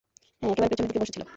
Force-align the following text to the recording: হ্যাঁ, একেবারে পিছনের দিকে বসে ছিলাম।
হ্যাঁ, 0.39 0.49
একেবারে 0.51 0.67
পিছনের 0.71 0.89
দিকে 0.89 1.01
বসে 1.01 1.13
ছিলাম। 1.15 1.29